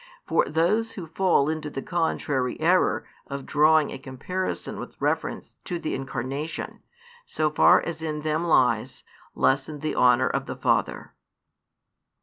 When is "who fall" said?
0.93-1.47